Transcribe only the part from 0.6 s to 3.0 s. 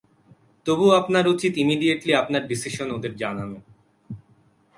তবু আপনার উচিত ইমিডিয়েটলি আপনার ডিসিশন